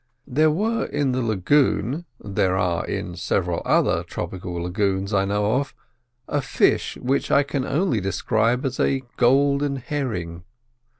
[0.25, 6.97] There were in the lagoon—there are in several other tropical lagoons I know of—a fish
[6.99, 10.43] which I can only describe as a golden herring.